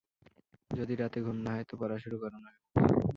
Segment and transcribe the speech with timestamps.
[0.71, 2.65] যদি রাতে ঘুম না হয়, তো পড়া শুরু করো না কেন?